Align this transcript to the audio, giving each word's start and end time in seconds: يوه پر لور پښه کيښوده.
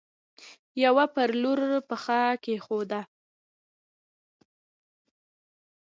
يوه 0.83 1.05
پر 1.13 1.29
لور 1.41 1.59
پښه 1.89 2.19
کيښوده. 2.43 3.01